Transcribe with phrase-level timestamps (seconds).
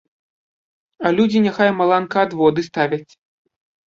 [1.05, 3.11] А людзі няхай маланкаадводы ставяць.